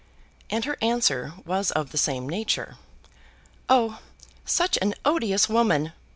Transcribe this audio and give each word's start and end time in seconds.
And 0.49 0.65
her 0.65 0.79
answer 0.81 1.33
was 1.45 1.69
of 1.69 1.91
the 1.91 1.97
same 1.99 2.27
nature. 2.27 2.77
"Oh, 3.69 3.99
such 4.45 4.79
an 4.81 4.95
odious 5.05 5.47
woman!" 5.47 5.93